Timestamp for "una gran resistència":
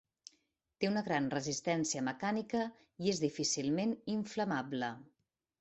0.91-2.03